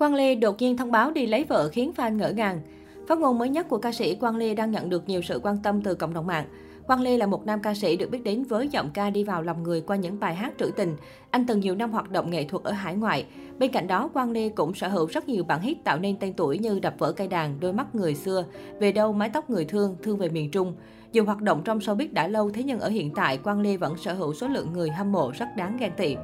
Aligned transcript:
Quang 0.00 0.14
Lê 0.14 0.34
đột 0.34 0.56
nhiên 0.58 0.76
thông 0.76 0.90
báo 0.90 1.10
đi 1.10 1.26
lấy 1.26 1.44
vợ 1.44 1.68
khiến 1.68 1.92
fan 1.96 2.16
ngỡ 2.16 2.30
ngàng. 2.30 2.60
Phát 3.08 3.18
ngôn 3.18 3.38
mới 3.38 3.48
nhất 3.48 3.68
của 3.68 3.78
ca 3.78 3.92
sĩ 3.92 4.14
Quang 4.14 4.36
Lê 4.36 4.54
đang 4.54 4.70
nhận 4.70 4.90
được 4.90 5.08
nhiều 5.08 5.22
sự 5.22 5.40
quan 5.42 5.56
tâm 5.62 5.82
từ 5.82 5.94
cộng 5.94 6.14
đồng 6.14 6.26
mạng. 6.26 6.44
Quang 6.86 7.00
Lê 7.00 7.16
là 7.16 7.26
một 7.26 7.46
nam 7.46 7.60
ca 7.62 7.74
sĩ 7.74 7.96
được 7.96 8.10
biết 8.10 8.24
đến 8.24 8.44
với 8.44 8.68
giọng 8.68 8.90
ca 8.94 9.10
đi 9.10 9.24
vào 9.24 9.42
lòng 9.42 9.62
người 9.62 9.80
qua 9.80 9.96
những 9.96 10.20
bài 10.20 10.34
hát 10.34 10.52
trữ 10.58 10.70
tình. 10.76 10.96
Anh 11.30 11.46
từng 11.46 11.60
nhiều 11.60 11.74
năm 11.74 11.92
hoạt 11.92 12.10
động 12.10 12.30
nghệ 12.30 12.44
thuật 12.44 12.64
ở 12.64 12.72
hải 12.72 12.94
ngoại. 12.94 13.26
Bên 13.58 13.72
cạnh 13.72 13.86
đó, 13.86 14.08
Quang 14.08 14.30
Lê 14.30 14.48
cũng 14.48 14.74
sở 14.74 14.88
hữu 14.88 15.06
rất 15.06 15.28
nhiều 15.28 15.44
bản 15.44 15.60
hit 15.60 15.84
tạo 15.84 15.98
nên 15.98 16.16
tên 16.16 16.32
tuổi 16.32 16.58
như 16.58 16.78
Đập 16.78 16.94
vỡ 16.98 17.12
cây 17.12 17.28
đàn, 17.28 17.60
Đôi 17.60 17.72
mắt 17.72 17.94
người 17.94 18.14
xưa, 18.14 18.44
Về 18.78 18.92
đâu 18.92 19.12
mái 19.12 19.30
tóc 19.30 19.50
người 19.50 19.64
thương, 19.64 19.96
Thương 20.02 20.18
về 20.18 20.28
miền 20.28 20.50
Trung. 20.50 20.74
Dù 21.12 21.24
hoạt 21.24 21.40
động 21.40 21.62
trong 21.64 21.78
showbiz 21.78 22.08
đã 22.12 22.28
lâu, 22.28 22.50
thế 22.50 22.62
nhưng 22.62 22.80
ở 22.80 22.88
hiện 22.88 23.14
tại, 23.14 23.38
Quang 23.38 23.60
Lê 23.60 23.76
vẫn 23.76 23.96
sở 23.96 24.14
hữu 24.14 24.34
số 24.34 24.48
lượng 24.48 24.72
người 24.72 24.90
hâm 24.90 25.12
mộ 25.12 25.30
rất 25.30 25.48
đáng 25.56 25.76
ghen 25.80 25.92
tị. 25.96 26.16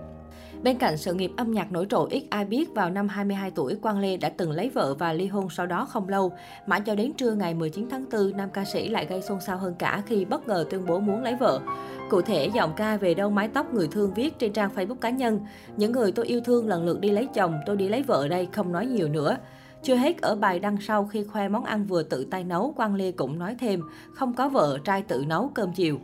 Bên 0.62 0.78
cạnh 0.78 0.96
sự 0.96 1.14
nghiệp 1.14 1.30
âm 1.36 1.52
nhạc 1.52 1.72
nổi 1.72 1.86
trội 1.90 2.08
ít 2.10 2.24
ai 2.30 2.44
biết 2.44 2.74
vào 2.74 2.90
năm 2.90 3.08
22 3.08 3.50
tuổi, 3.50 3.74
Quang 3.74 3.98
Lê 4.00 4.16
đã 4.16 4.28
từng 4.28 4.50
lấy 4.50 4.68
vợ 4.68 4.94
và 4.94 5.12
ly 5.12 5.26
hôn 5.26 5.48
sau 5.50 5.66
đó 5.66 5.84
không 5.84 6.08
lâu. 6.08 6.32
Mãi 6.66 6.80
cho 6.80 6.94
đến 6.94 7.12
trưa 7.12 7.32
ngày 7.32 7.54
19 7.54 7.88
tháng 7.90 8.04
4, 8.12 8.36
nam 8.36 8.50
ca 8.50 8.64
sĩ 8.64 8.88
lại 8.88 9.06
gây 9.06 9.22
xôn 9.22 9.40
xao 9.40 9.58
hơn 9.58 9.74
cả 9.78 10.02
khi 10.06 10.24
bất 10.24 10.48
ngờ 10.48 10.64
tuyên 10.70 10.86
bố 10.86 10.98
muốn 10.98 11.22
lấy 11.22 11.36
vợ. 11.36 11.60
Cụ 12.10 12.22
thể, 12.22 12.50
giọng 12.54 12.72
ca 12.76 12.96
về 12.96 13.14
đâu 13.14 13.30
mái 13.30 13.48
tóc 13.48 13.74
người 13.74 13.88
thương 13.88 14.14
viết 14.14 14.38
trên 14.38 14.52
trang 14.52 14.70
Facebook 14.74 14.94
cá 14.94 15.10
nhân. 15.10 15.40
Những 15.76 15.92
người 15.92 16.12
tôi 16.12 16.26
yêu 16.26 16.40
thương 16.40 16.68
lần 16.68 16.84
lượt 16.84 17.00
đi 17.00 17.10
lấy 17.10 17.26
chồng, 17.34 17.54
tôi 17.66 17.76
đi 17.76 17.88
lấy 17.88 18.02
vợ 18.02 18.28
đây, 18.28 18.48
không 18.52 18.72
nói 18.72 18.86
nhiều 18.86 19.08
nữa. 19.08 19.36
Chưa 19.82 19.96
hết, 19.96 20.22
ở 20.22 20.36
bài 20.36 20.58
đăng 20.58 20.76
sau 20.80 21.06
khi 21.06 21.24
khoe 21.24 21.48
món 21.48 21.64
ăn 21.64 21.84
vừa 21.84 22.02
tự 22.02 22.26
tay 22.30 22.44
nấu, 22.44 22.72
Quang 22.76 22.94
Lê 22.94 23.12
cũng 23.12 23.38
nói 23.38 23.56
thêm, 23.58 23.80
không 24.12 24.34
có 24.34 24.48
vợ, 24.48 24.78
trai 24.84 25.02
tự 25.02 25.24
nấu 25.28 25.50
cơm 25.54 25.72
chiều. 25.72 25.98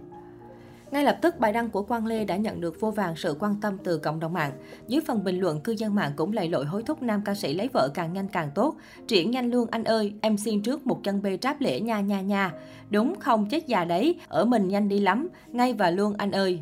Ngay 0.92 1.04
lập 1.04 1.18
tức, 1.22 1.38
bài 1.38 1.52
đăng 1.52 1.70
của 1.70 1.82
Quang 1.82 2.06
Lê 2.06 2.24
đã 2.24 2.36
nhận 2.36 2.60
được 2.60 2.80
vô 2.80 2.90
vàng 2.90 3.16
sự 3.16 3.36
quan 3.40 3.54
tâm 3.60 3.78
từ 3.84 3.98
cộng 3.98 4.20
đồng 4.20 4.32
mạng. 4.32 4.52
Dưới 4.88 5.00
phần 5.06 5.24
bình 5.24 5.40
luận, 5.40 5.60
cư 5.60 5.72
dân 5.72 5.94
mạng 5.94 6.12
cũng 6.16 6.32
lầy 6.32 6.48
lội 6.48 6.64
hối 6.64 6.82
thúc 6.82 7.02
nam 7.02 7.22
ca 7.24 7.34
sĩ 7.34 7.54
lấy 7.54 7.68
vợ 7.72 7.88
càng 7.94 8.12
nhanh 8.12 8.28
càng 8.28 8.50
tốt. 8.54 8.76
Triển 9.08 9.30
nhanh 9.30 9.50
luôn 9.50 9.68
anh 9.70 9.84
ơi, 9.84 10.12
em 10.20 10.36
xin 10.36 10.62
trước 10.62 10.86
một 10.86 11.00
chân 11.04 11.22
bê 11.22 11.36
tráp 11.36 11.60
lễ 11.60 11.80
nha 11.80 12.00
nha 12.00 12.20
nha. 12.20 12.52
Đúng 12.90 13.14
không 13.20 13.46
chết 13.48 13.66
già 13.66 13.84
đấy, 13.84 14.20
ở 14.28 14.44
mình 14.44 14.68
nhanh 14.68 14.88
đi 14.88 15.00
lắm, 15.00 15.28
ngay 15.46 15.72
và 15.72 15.90
luôn 15.90 16.14
anh 16.18 16.30
ơi. 16.30 16.60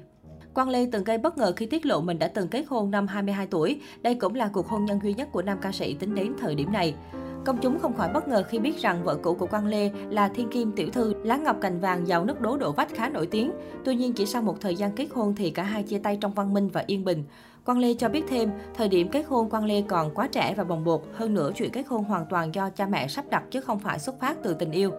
Quang 0.55 0.69
Lê 0.69 0.87
từng 0.93 1.05
gây 1.05 1.19
bất 1.19 1.39
ngờ 1.39 1.53
khi 1.57 1.67
tiết 1.67 1.87
lộ 1.87 2.01
mình 2.01 2.19
đã 2.19 2.29
từng 2.29 2.49
kết 2.49 2.65
hôn 2.69 2.91
năm 2.91 3.07
22 3.07 3.47
tuổi. 3.47 3.81
Đây 4.03 4.15
cũng 4.15 4.35
là 4.35 4.51
cuộc 4.53 4.69
hôn 4.69 4.85
nhân 4.85 5.01
duy 5.03 5.15
nhất 5.15 5.29
của 5.33 5.43
nam 5.43 5.59
ca 5.63 5.73
sĩ 5.73 5.95
tính 5.95 6.15
đến 6.15 6.33
thời 6.41 6.55
điểm 6.55 6.73
này. 6.73 6.95
Công 7.45 7.59
chúng 7.63 7.79
không 7.79 7.97
khỏi 7.97 8.09
bất 8.15 8.29
ngờ 8.29 8.43
khi 8.49 8.59
biết 8.59 8.79
rằng 8.79 9.05
vợ 9.05 9.17
cũ 9.23 9.35
của 9.35 9.47
Quang 9.47 9.67
Lê 9.67 9.91
là 10.11 10.29
Thiên 10.29 10.49
Kim 10.49 10.73
tiểu 10.73 10.89
thư, 10.93 11.15
lá 11.25 11.37
ngọc 11.37 11.57
cành 11.61 11.81
vàng 11.81 12.07
giàu 12.07 12.25
nước 12.25 12.41
đố 12.41 12.57
độ 12.57 12.73
vách 12.73 12.95
khá 12.95 13.09
nổi 13.09 13.27
tiếng. 13.27 13.53
Tuy 13.85 13.97
nhiên 13.97 14.13
chỉ 14.13 14.27
sau 14.27 14.43
một 14.43 14.61
thời 14.61 14.75
gian 14.75 14.93
kết 14.93 15.09
hôn 15.11 15.35
thì 15.35 15.51
cả 15.51 15.63
hai 15.63 15.83
chia 15.83 15.99
tay 15.99 16.19
trong 16.21 16.35
văn 16.35 16.55
minh 16.55 16.69
và 16.69 16.85
yên 16.87 17.05
bình. 17.05 17.25
Quang 17.65 17.79
Lê 17.79 17.95
cho 17.95 18.09
biết 18.09 18.25
thêm, 18.29 18.51
thời 18.75 18.89
điểm 18.89 19.09
kết 19.09 19.27
hôn 19.29 19.51
Quang 19.51 19.65
Lê 19.65 19.83
còn 19.83 20.15
quá 20.15 20.29
trẻ 20.33 20.55
và 20.57 20.65
bồng 20.65 20.85
bột, 20.85 21.03
hơn 21.15 21.35
nữa 21.35 21.51
chuyện 21.55 21.71
kết 21.71 21.87
hôn 21.89 22.05
hoàn 22.05 22.27
toàn 22.27 22.55
do 22.55 22.71
cha 22.71 22.87
mẹ 22.87 23.09
sắp 23.09 23.25
đặt 23.31 23.43
chứ 23.51 23.61
không 23.61 23.79
phải 23.79 23.99
xuất 23.99 24.21
phát 24.21 24.37
từ 24.43 24.55
tình 24.55 24.71
yêu. 24.71 24.91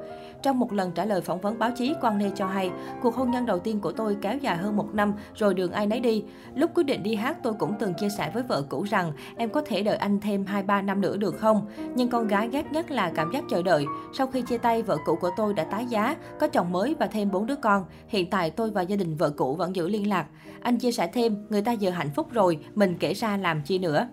Trong 0.42 0.60
một 0.60 0.74
lần 0.74 0.92
trả 0.92 1.06
lời 1.06 1.22
phỏng 1.22 1.42
vấn 1.42 1.60
báo 1.60 1.72
chí, 1.76 1.94
Quang 2.02 2.22
Lê 2.22 2.32
cho 2.36 2.48
hay, 2.48 2.72
cuộc 3.02 3.16
hôn 3.16 3.32
nhân 3.32 3.46
đầu 3.46 3.60
tiên 3.60 3.80
của 3.80 3.92
tôi 3.92 4.18
kéo 4.22 4.38
dài 4.38 4.58
hơn 4.58 4.78
một 4.78 4.94
năm, 4.94 5.14
rồi 5.36 5.54
đường 5.54 5.72
ai 5.72 5.88
nấy 5.88 6.00
đi. 6.00 6.24
Lúc 6.56 6.72
quyết 6.76 6.84
định 6.84 7.04
đi 7.04 7.16
hát, 7.16 7.38
tôi 7.44 7.54
cũng 7.54 7.74
từng 7.80 7.94
chia 7.94 8.10
sẻ 8.18 8.32
với 8.34 8.44
vợ 8.44 8.64
cũ 8.70 8.84
rằng, 8.84 9.12
em 9.38 9.50
có 9.50 9.62
thể 9.66 9.84
đợi 9.84 9.98
anh 9.98 10.20
thêm 10.20 10.46
2-3 10.46 10.86
năm 10.86 11.02
nữa 11.02 11.18
được 11.18 11.38
không? 11.38 11.66
Nhưng 11.96 12.10
con 12.10 12.28
gái 12.28 12.50
ghét 12.50 12.72
nhất 12.72 12.92
là 12.92 13.12
cảm 13.16 13.32
giác 13.34 13.44
chờ 13.50 13.62
đợi. 13.62 13.86
Sau 14.14 14.28
khi 14.28 14.42
chia 14.42 14.58
tay, 14.58 14.82
vợ 14.82 14.98
cũ 15.06 15.16
của 15.22 15.32
tôi 15.38 15.54
đã 15.54 15.64
tái 15.64 15.86
giá, 15.86 16.16
có 16.40 16.48
chồng 16.48 16.72
mới 16.72 16.96
và 17.00 17.08
thêm 17.08 17.32
4 17.32 17.46
đứa 17.46 17.56
con. 17.56 17.86
Hiện 18.08 18.30
tại 18.30 18.50
tôi 18.52 18.72
và 18.72 18.82
gia 18.82 18.96
đình 18.96 19.16
vợ 19.16 19.30
cũ 19.30 19.56
vẫn 19.56 19.76
giữ 19.76 19.88
liên 19.88 20.10
lạc. 20.10 20.26
Anh 20.62 20.78
chia 20.78 20.92
sẻ 20.92 21.08
thêm, 21.14 21.46
người 21.50 21.62
ta 21.62 21.72
giờ 21.72 21.90
hạnh 21.90 22.10
phúc 22.16 22.28
rồi, 22.32 22.51
mình 22.76 22.96
kể 23.00 23.14
ra 23.14 23.38
làm 23.38 23.62
chi 23.62 23.80
nữa. 23.80 24.08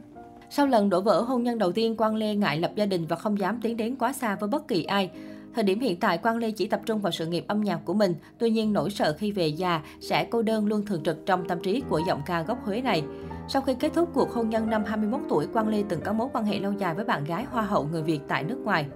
Sau 0.51 0.67
lần 0.67 0.91
đổ 0.91 1.01
vỡ 1.01 1.21
hôn 1.21 1.43
nhân 1.43 1.59
đầu 1.59 1.73
tiên, 1.73 1.97
Quang 1.97 2.17
Lê 2.17 2.35
ngại 2.35 2.61
lập 2.61 2.73
gia 2.77 2.87
đình 2.87 3.07
và 3.07 3.17
không 3.17 3.39
dám 3.39 3.61
tiến 3.63 3.77
đến 3.77 3.97
quá 3.97 4.13
xa 4.13 4.37
với 4.37 4.49
bất 4.49 4.69
kỳ 4.69 4.85
ai. 4.85 5.11
Thời 5.55 5.65
điểm 5.65 5.81
hiện 5.81 5.97
tại, 6.01 6.19
Quang 6.19 6.37
Lê 6.37 6.51
chỉ 6.51 6.67
tập 6.67 6.81
trung 6.87 7.01
vào 7.01 7.13
sự 7.13 7.27
nghiệp 7.27 7.45
âm 7.49 7.61
nhạc 7.61 7.81
của 7.85 7.95
mình, 7.95 8.15
tuy 8.39 8.51
nhiên 8.51 8.73
nỗi 8.73 8.91
sợ 8.91 9.17
khi 9.19 9.33
về 9.33 9.47
già 9.47 9.83
sẽ 10.01 10.27
cô 10.31 10.43
đơn 10.43 10.67
luôn 10.67 10.87
thường 10.87 11.03
trực 11.03 11.27
trong 11.27 11.49
tâm 11.49 11.61
trí 11.63 11.83
của 11.89 12.01
giọng 12.07 12.23
ca 12.27 12.43
gốc 12.43 12.65
Huế 12.65 12.81
này. 12.81 13.03
Sau 13.49 13.63
khi 13.63 13.75
kết 13.75 13.93
thúc 13.95 14.11
cuộc 14.15 14.33
hôn 14.33 14.51
nhân 14.51 14.71
năm 14.71 14.85
21 14.87 15.21
tuổi, 15.29 15.47
Quang 15.47 15.69
Lê 15.69 15.83
từng 15.89 16.01
có 16.01 16.13
mối 16.13 16.29
quan 16.33 16.45
hệ 16.45 16.59
lâu 16.59 16.73
dài 16.73 16.95
với 16.95 17.05
bạn 17.05 17.25
gái 17.25 17.45
hoa 17.51 17.63
hậu 17.63 17.89
người 17.93 18.03
Việt 18.03 18.21
tại 18.29 18.45
nước 18.45 18.59
ngoài. 18.65 18.87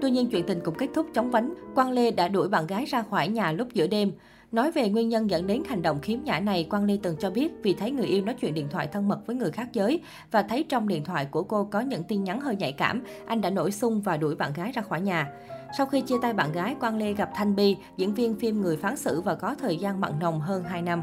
Tuy 0.00 0.10
nhiên, 0.10 0.30
chuyện 0.30 0.46
tình 0.46 0.60
cũng 0.64 0.74
kết 0.74 0.88
thúc 0.94 1.06
chóng 1.14 1.30
vánh. 1.30 1.54
Quang 1.74 1.90
Lê 1.90 2.10
đã 2.10 2.28
đuổi 2.28 2.48
bạn 2.48 2.66
gái 2.66 2.84
ra 2.84 3.02
khỏi 3.10 3.28
nhà 3.28 3.52
lúc 3.52 3.68
giữa 3.74 3.86
đêm. 3.86 4.12
Nói 4.54 4.70
về 4.70 4.88
nguyên 4.88 5.08
nhân 5.08 5.30
dẫn 5.30 5.46
đến 5.46 5.62
hành 5.68 5.82
động 5.82 6.00
khiếm 6.00 6.18
nhã 6.24 6.40
này, 6.40 6.66
Quang 6.70 6.84
Lê 6.84 6.98
từng 7.02 7.16
cho 7.16 7.30
biết 7.30 7.52
vì 7.62 7.74
thấy 7.74 7.90
người 7.90 8.06
yêu 8.06 8.24
nói 8.24 8.34
chuyện 8.40 8.54
điện 8.54 8.68
thoại 8.70 8.86
thân 8.86 9.08
mật 9.08 9.26
với 9.26 9.36
người 9.36 9.50
khác 9.50 9.68
giới 9.72 10.00
và 10.30 10.42
thấy 10.42 10.64
trong 10.68 10.88
điện 10.88 11.04
thoại 11.04 11.26
của 11.30 11.42
cô 11.42 11.64
có 11.64 11.80
những 11.80 12.04
tin 12.04 12.24
nhắn 12.24 12.40
hơi 12.40 12.56
nhạy 12.56 12.72
cảm, 12.72 13.02
anh 13.26 13.40
đã 13.40 13.50
nổi 13.50 13.72
xung 13.72 14.00
và 14.00 14.16
đuổi 14.16 14.34
bạn 14.34 14.52
gái 14.52 14.72
ra 14.72 14.82
khỏi 14.82 15.00
nhà. 15.00 15.30
Sau 15.78 15.86
khi 15.86 16.00
chia 16.00 16.14
tay 16.22 16.32
bạn 16.32 16.52
gái, 16.52 16.74
Quang 16.80 16.98
Lê 16.98 17.12
gặp 17.12 17.30
Thanh 17.34 17.56
Bi, 17.56 17.76
diễn 17.96 18.14
viên 18.14 18.34
phim 18.34 18.60
Người 18.60 18.76
phán 18.76 18.96
xử 18.96 19.20
và 19.20 19.34
có 19.34 19.54
thời 19.54 19.76
gian 19.76 20.00
mặn 20.00 20.12
nồng 20.20 20.40
hơn 20.40 20.64
2 20.64 20.82
năm. 20.82 21.02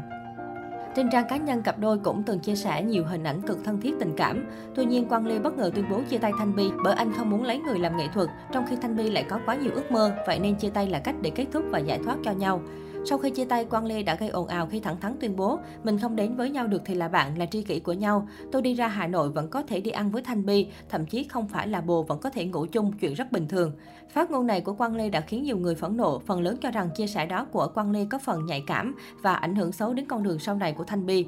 Trên 0.96 1.08
trang 1.12 1.24
cá 1.28 1.36
nhân, 1.36 1.62
cặp 1.62 1.78
đôi 1.78 1.98
cũng 1.98 2.22
từng 2.22 2.38
chia 2.38 2.56
sẻ 2.56 2.82
nhiều 2.82 3.04
hình 3.04 3.24
ảnh 3.24 3.42
cực 3.42 3.64
thân 3.64 3.80
thiết 3.80 3.94
tình 4.00 4.12
cảm. 4.16 4.44
Tuy 4.74 4.84
nhiên, 4.84 5.08
Quang 5.08 5.26
Lê 5.26 5.38
bất 5.38 5.58
ngờ 5.58 5.70
tuyên 5.74 5.84
bố 5.90 6.00
chia 6.10 6.18
tay 6.18 6.32
Thanh 6.38 6.56
Bi 6.56 6.70
bởi 6.84 6.94
anh 6.94 7.12
không 7.12 7.30
muốn 7.30 7.44
lấy 7.44 7.58
người 7.58 7.78
làm 7.78 7.96
nghệ 7.96 8.08
thuật, 8.14 8.28
trong 8.52 8.64
khi 8.68 8.76
Thanh 8.82 8.96
Bi 8.96 9.10
lại 9.10 9.24
có 9.28 9.40
quá 9.46 9.54
nhiều 9.54 9.70
ước 9.74 9.92
mơ, 9.92 10.12
vậy 10.26 10.38
nên 10.38 10.54
chia 10.54 10.70
tay 10.70 10.86
là 10.86 10.98
cách 10.98 11.14
để 11.22 11.30
kết 11.30 11.46
thúc 11.52 11.64
và 11.70 11.78
giải 11.78 12.00
thoát 12.04 12.16
cho 12.24 12.32
nhau. 12.32 12.62
Sau 13.04 13.18
khi 13.18 13.30
chia 13.30 13.44
tay, 13.44 13.64
Quang 13.64 13.86
Lê 13.86 14.02
đã 14.02 14.14
gây 14.14 14.28
ồn 14.28 14.46
ào 14.46 14.66
khi 14.66 14.80
thẳng 14.80 15.00
thắn 15.00 15.16
tuyên 15.20 15.36
bố 15.36 15.58
mình 15.84 15.98
không 15.98 16.16
đến 16.16 16.36
với 16.36 16.50
nhau 16.50 16.66
được 16.66 16.82
thì 16.84 16.94
là 16.94 17.08
bạn, 17.08 17.38
là 17.38 17.46
tri 17.46 17.62
kỷ 17.62 17.80
của 17.80 17.92
nhau. 17.92 18.28
Tôi 18.52 18.62
đi 18.62 18.74
ra 18.74 18.88
Hà 18.88 19.06
Nội 19.06 19.28
vẫn 19.30 19.48
có 19.48 19.62
thể 19.62 19.80
đi 19.80 19.90
ăn 19.90 20.10
với 20.10 20.22
Thanh 20.22 20.46
Bi, 20.46 20.66
thậm 20.88 21.06
chí 21.06 21.24
không 21.24 21.48
phải 21.48 21.68
là 21.68 21.80
bồ 21.80 22.02
vẫn 22.02 22.18
có 22.18 22.30
thể 22.30 22.44
ngủ 22.44 22.66
chung, 22.66 22.92
chuyện 22.92 23.14
rất 23.14 23.32
bình 23.32 23.48
thường. 23.48 23.72
Phát 24.12 24.30
ngôn 24.30 24.46
này 24.46 24.60
của 24.60 24.72
Quang 24.72 24.96
Lê 24.96 25.08
đã 25.08 25.20
khiến 25.20 25.42
nhiều 25.42 25.58
người 25.58 25.74
phẫn 25.74 25.96
nộ, 25.96 26.18
phần 26.18 26.40
lớn 26.40 26.56
cho 26.60 26.70
rằng 26.70 26.90
chia 26.96 27.06
sẻ 27.06 27.26
đó 27.26 27.46
của 27.52 27.68
Quang 27.74 27.90
Lê 27.90 28.06
có 28.10 28.18
phần 28.18 28.46
nhạy 28.46 28.62
cảm 28.66 28.94
và 29.22 29.34
ảnh 29.34 29.56
hưởng 29.56 29.72
xấu 29.72 29.94
đến 29.94 30.06
con 30.06 30.22
đường 30.22 30.38
sau 30.38 30.54
này 30.54 30.72
của 30.72 30.84
Thanh 30.84 31.06
Bi. 31.06 31.26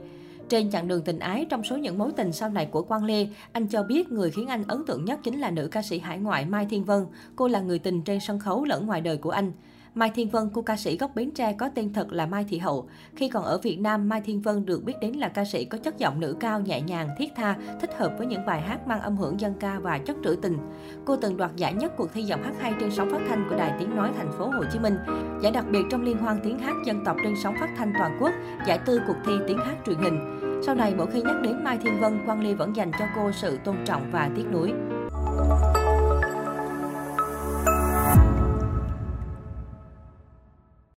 Trên 0.49 0.71
chặng 0.71 0.89
đường 0.89 1.03
tình 1.03 1.19
ái, 1.19 1.47
trong 1.51 1.65
số 1.65 1.77
những 1.77 1.99
mối 1.99 2.13
tình 2.17 2.33
sau 2.33 2.51
này 2.51 2.67
của 2.67 2.83
Quang 2.83 3.05
Lê, 3.05 3.27
anh 3.53 3.67
cho 3.67 3.83
biết 3.83 4.13
người 4.13 4.31
khiến 4.31 4.47
anh 4.47 4.65
ấn 4.69 4.87
tượng 4.87 5.05
nhất 5.05 5.21
chính 5.23 5.41
là 5.41 5.51
nữ 5.51 5.69
ca 5.71 5.83
sĩ 5.83 5.99
hải 5.99 6.19
ngoại 6.19 6.47
Mai 6.47 6.67
Thiên 6.71 6.85
Vân. 6.85 7.07
Cô 7.37 7.49
là 7.49 7.61
người 7.61 7.79
tình 7.79 8.03
trên 8.03 8.21
sân 8.21 8.39
khấu 8.39 8.65
lẫn 8.65 8.87
ngoài 8.87 9.01
đời 9.01 9.17
của 9.17 9.31
anh. 9.31 9.53
Mai 9.95 10.11
Thiên 10.15 10.29
Vân, 10.29 10.51
cô 10.53 10.63
ca 10.63 10.77
sĩ 10.77 10.97
gốc 10.97 11.11
Bến 11.15 11.31
Tre 11.31 11.53
có 11.53 11.69
tên 11.75 11.93
thật 11.93 12.13
là 12.13 12.27
Mai 12.27 12.45
Thị 12.49 12.59
Hậu. 12.59 12.89
Khi 13.17 13.29
còn 13.29 13.45
ở 13.45 13.59
Việt 13.59 13.81
Nam, 13.81 14.09
Mai 14.09 14.21
Thiên 14.21 14.41
Vân 14.41 14.67
được 14.67 14.85
biết 14.85 14.93
đến 15.01 15.13
là 15.13 15.29
ca 15.29 15.45
sĩ 15.45 15.65
có 15.65 15.79
chất 15.79 15.99
giọng 15.99 16.21
nữ 16.21 16.37
cao, 16.41 16.61
nhẹ 16.61 16.81
nhàng, 16.81 17.09
thiết 17.19 17.33
tha, 17.37 17.57
thích 17.81 17.91
hợp 17.99 18.15
với 18.19 18.27
những 18.27 18.47
bài 18.47 18.61
hát 18.61 18.87
mang 18.87 19.01
âm 19.01 19.17
hưởng 19.17 19.41
dân 19.41 19.55
ca 19.61 19.79
và 19.79 19.99
chất 19.99 20.17
trữ 20.25 20.37
tình. 20.43 20.59
Cô 21.05 21.17
từng 21.17 21.37
đoạt 21.37 21.51
giải 21.57 21.75
nhất 21.75 21.93
cuộc 21.97 22.13
thi 22.13 22.23
giọng 22.23 22.43
hát 22.43 22.55
hay 22.61 22.75
trên 22.81 22.91
sóng 22.91 23.11
phát 23.11 23.21
thanh 23.29 23.47
của 23.51 23.57
Đài 23.57 23.73
Tiếng 23.79 23.97
Nói 23.97 24.11
Thành 24.17 24.33
phố 24.39 24.47
Hồ 24.47 24.65
Chí 24.73 24.79
Minh, 24.79 24.97
giải 25.43 25.53
đặc 25.53 25.65
biệt 25.71 25.83
trong 25.91 26.03
liên 26.03 26.19
hoan 26.19 26.41
tiếng 26.45 26.59
hát 26.59 26.75
dân 26.87 27.05
tộc 27.05 27.17
trên 27.25 27.35
sóng 27.43 27.55
phát 27.61 27.71
thanh 27.77 27.93
toàn 27.99 28.19
quốc, 28.21 28.33
giải 28.67 28.79
tư 28.87 29.01
cuộc 29.07 29.17
thi 29.27 29.33
tiếng 29.49 29.59
hát 29.59 29.77
truyền 29.87 29.99
hình. 29.99 30.41
Sau 30.67 30.75
này, 30.75 30.95
mỗi 30.95 31.07
khi 31.07 31.23
nhắc 31.23 31.37
đến 31.43 31.65
Mai 31.65 31.79
Thiên 31.79 32.01
Vân, 32.01 32.19
Quang 32.27 32.43
Ly 32.43 32.55
vẫn 32.55 32.77
dành 32.77 32.91
cho 32.99 33.05
cô 33.17 33.31
sự 33.33 33.59
tôn 33.65 33.77
trọng 33.85 34.11
và 34.13 34.31
tiếc 34.37 34.45
nuối. 34.53 34.73